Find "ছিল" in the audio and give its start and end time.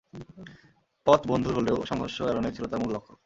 2.55-2.65